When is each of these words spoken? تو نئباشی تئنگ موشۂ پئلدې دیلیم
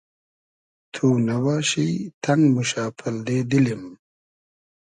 تو 0.93 1.05
نئباشی 1.25 1.89
تئنگ 2.23 2.43
موشۂ 2.53 2.83
پئلدې 2.97 3.39
دیلیم 3.49 3.83